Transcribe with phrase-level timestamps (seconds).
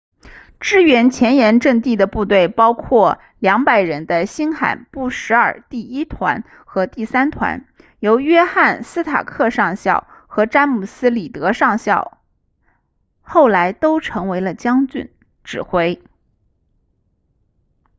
[0.59, 7.67] 支援前沿阵地的部队包括200人的新罕布什尔第1团和第3团
[7.99, 12.17] 由约翰斯塔克上校和詹姆斯里德上校
[13.21, 15.11] 后来都成为了将军
[15.43, 16.01] 指挥